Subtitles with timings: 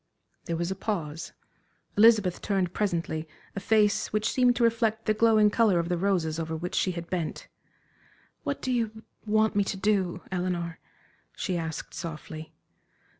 [0.45, 1.31] '"There was a pause.
[1.95, 6.39] Elizabeth turned presently a face which seemed to reflect the glowing color of the roses
[6.39, 7.47] over which she had bent.
[8.43, 10.79] "What do you want me to do, Eleanor?"
[11.35, 12.51] she asked, softly.